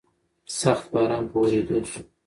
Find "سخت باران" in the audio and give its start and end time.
0.59-1.23